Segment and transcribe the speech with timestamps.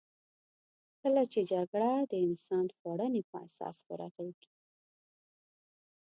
[1.01, 4.49] کله چې جګړه د انسان خوړنې په اساس ورغېږې.